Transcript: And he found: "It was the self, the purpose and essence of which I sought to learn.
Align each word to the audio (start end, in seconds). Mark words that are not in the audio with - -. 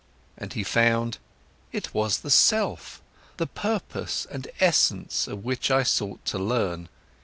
And 0.35 0.53
he 0.53 0.63
found: 0.63 1.19
"It 1.71 1.93
was 1.93 2.21
the 2.21 2.31
self, 2.31 3.03
the 3.37 3.45
purpose 3.45 4.25
and 4.31 4.47
essence 4.59 5.27
of 5.27 5.45
which 5.45 5.69
I 5.69 5.83
sought 5.83 6.25
to 6.25 6.39
learn. 6.39 6.89